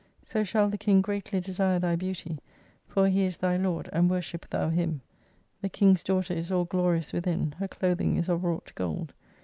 So 0.25 0.43
shall 0.43 0.67
the 0.67 0.79
King 0.79 1.01
greatly 1.03 1.39
desire 1.41 1.77
thy 1.77 1.95
beauty, 1.95 2.39
for 2.87 3.07
He 3.07 3.23
is 3.25 3.37
thy 3.37 3.55
Lord, 3.55 3.87
and 3.93 4.09
worship 4.09 4.49
thou 4.49 4.69
Him. 4.69 5.01
The 5.61 5.69
King's 5.69 6.01
daughter 6.01 6.33
is 6.33 6.51
all 6.51 6.65
glorious 6.65 7.13
within, 7.13 7.51
her 7.59 7.67
clothing 7.67 8.15
is 8.15 8.27
of 8.27 8.43
wrought 8.43 8.71
gold. 8.73 9.13